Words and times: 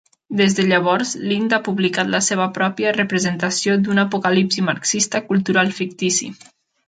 Des 0.37 0.53
de 0.59 0.63
llavors, 0.69 1.09
Lind 1.31 1.53
ha 1.57 1.59
publicat 1.67 2.09
la 2.13 2.21
seva 2.29 2.47
pròpia 2.55 2.93
representació 2.97 3.77
d'una 3.83 4.05
apocalipsi 4.09 4.67
marxista 4.71 5.25
cultural 5.27 5.73
fictici. 5.81 6.33